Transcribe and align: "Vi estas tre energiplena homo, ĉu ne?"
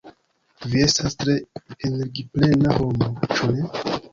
"Vi 0.71 0.81
estas 0.85 1.17
tre 1.23 1.35
energiplena 1.91 2.75
homo, 2.81 3.13
ĉu 3.37 3.55
ne?" 3.55 3.97